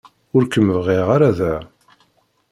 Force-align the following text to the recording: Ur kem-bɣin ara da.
Ur 0.35 0.43
kem-bɣin 0.51 1.01
ara 1.15 1.29
da. 1.37 1.55